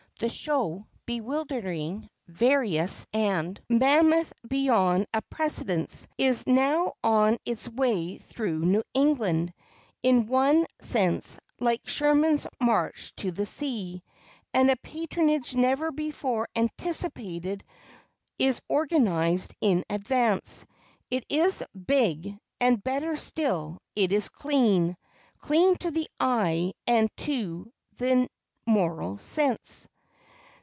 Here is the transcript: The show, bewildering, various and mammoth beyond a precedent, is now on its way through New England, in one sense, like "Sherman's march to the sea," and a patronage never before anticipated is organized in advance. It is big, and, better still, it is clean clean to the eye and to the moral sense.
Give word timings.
The 0.19 0.29
show, 0.29 0.85
bewildering, 1.07 2.07
various 2.27 3.07
and 3.11 3.59
mammoth 3.67 4.31
beyond 4.47 5.07
a 5.15 5.23
precedent, 5.23 6.05
is 6.15 6.45
now 6.45 6.93
on 7.03 7.39
its 7.43 7.67
way 7.67 8.19
through 8.19 8.59
New 8.59 8.83
England, 8.93 9.51
in 10.03 10.27
one 10.27 10.67
sense, 10.79 11.39
like 11.59 11.87
"Sherman's 11.87 12.45
march 12.59 13.15
to 13.15 13.31
the 13.31 13.47
sea," 13.47 14.03
and 14.53 14.69
a 14.69 14.75
patronage 14.75 15.55
never 15.55 15.91
before 15.91 16.47
anticipated 16.55 17.63
is 18.37 18.61
organized 18.69 19.55
in 19.59 19.83
advance. 19.89 20.67
It 21.09 21.25
is 21.29 21.63
big, 21.87 22.37
and, 22.59 22.83
better 22.83 23.15
still, 23.15 23.79
it 23.95 24.11
is 24.11 24.29
clean 24.29 24.97
clean 25.39 25.77
to 25.77 25.89
the 25.89 26.07
eye 26.19 26.73
and 26.85 27.09
to 27.25 27.71
the 27.97 28.29
moral 28.67 29.17
sense. 29.17 29.87